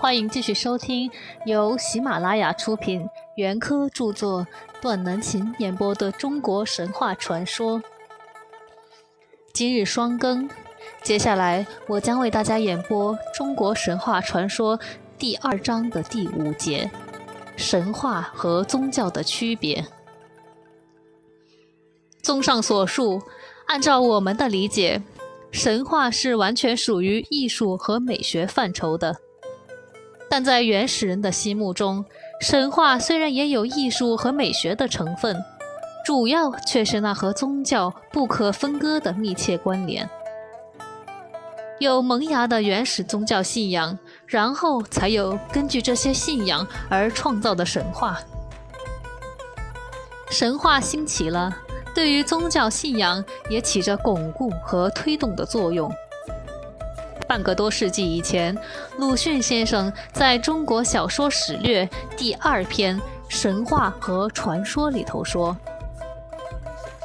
[0.00, 1.10] 欢迎继续收听
[1.44, 3.06] 由喜马拉雅出品、
[3.36, 4.46] 袁科著作、
[4.80, 7.82] 段南琴演播的中国神话传说。
[9.52, 10.48] 今日双更，
[11.02, 14.78] 接下来我将为大家演播《中国神话传说》
[15.18, 16.90] 第二章的第五节：
[17.54, 19.84] 神话和宗教的区别。
[22.22, 23.20] 综上所述，
[23.66, 25.02] 按照我们的理解，
[25.50, 29.14] 神话是完全属于艺术和美学范畴的。
[30.30, 32.04] 但在原始人的心目中，
[32.40, 35.36] 神话虽然也有艺术和美学的成分，
[36.06, 40.08] 主要却是那和宗教不可分割的密切关联。
[41.80, 48.20] 有萌芽的原始宗教信仰，然后才有根据这些信仰而创造的神话。
[50.30, 51.52] 神话兴起了，
[51.92, 55.90] 对于宗教信仰也起着巩固和推动的作用。
[57.30, 58.58] 半个多世纪以前，
[58.98, 65.56] 鲁迅先生在中国小说史略第二篇《神话和传说》里头说：“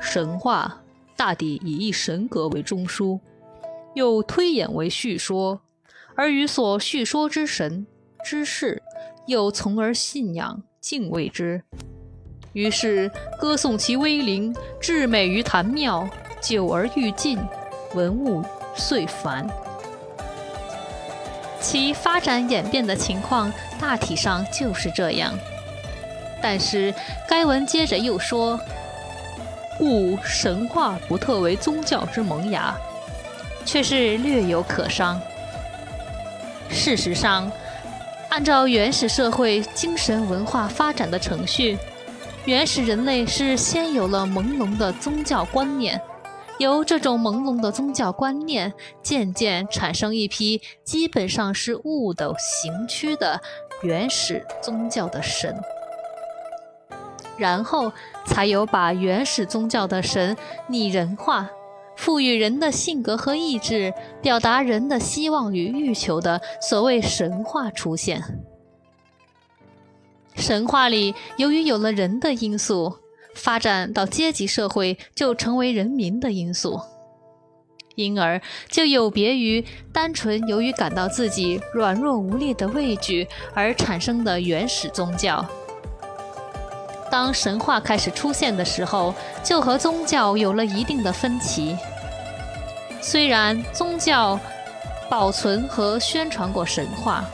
[0.00, 0.80] 神话
[1.18, 3.20] 大抵以一神格为中枢，
[3.92, 5.60] 又推演为叙说，
[6.14, 7.86] 而与所叙说之神
[8.24, 8.82] 之事，
[9.26, 11.62] 又从而信仰敬畏之。
[12.54, 16.08] 于是歌颂其威灵，至美于坛庙，
[16.40, 17.38] 久而愈尽，
[17.94, 18.42] 文物
[18.74, 19.46] 遂繁。”
[21.68, 25.36] 其发展演变的情况大体上就是这样，
[26.40, 26.94] 但是
[27.28, 28.56] 该文接着又说
[29.76, 32.72] ：“故神话不特为宗教之萌芽，
[33.64, 35.20] 却是略有可伤。
[36.70, 37.50] 事实上，
[38.28, 41.76] 按照原始社会精神文化发展的程序，
[42.44, 46.00] 原始人类是先有了朦胧的宗教观念。”
[46.58, 53.40] 由这种朦胧的宗教观念，渐渐产生一批基本上是物的形躯的
[53.82, 55.54] 原始宗教的神，
[57.36, 57.92] 然后
[58.24, 60.34] 才有把原始宗教的神
[60.66, 61.50] 拟人化，
[61.94, 63.92] 赋予人的性格和意志，
[64.22, 68.22] 表达人的希望与欲求的所谓神话出现。
[70.34, 72.96] 神话里由于有了人的因素。
[73.36, 76.80] 发展到阶级社会，就成为人民的因素，
[77.94, 85.46] 因而就有别于单纯由于感到自己软弱无力的畏惧而产生的原始宗教。
[87.10, 89.14] 当神话开始出现的时候，
[89.44, 91.76] 就和宗教有了一定的分歧。
[93.00, 94.40] 虽然宗教
[95.08, 97.24] 保存和宣传过神话。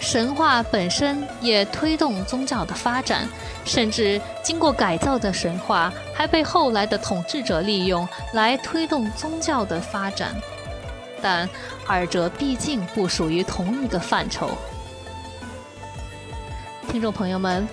[0.00, 3.28] 神话本身也推动宗教的发展，
[3.64, 10.34] 甚至经过改造的神话还被后来的统治者利用来推动宗教的发展，
[11.20, 11.48] 但
[11.86, 14.50] 二者毕竟不属于同一个范畴。
[16.90, 17.68] 听众朋友们，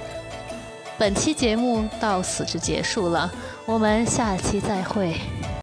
[0.98, 3.32] 本期节目到此就结束了，
[3.66, 5.16] 我们下期再会。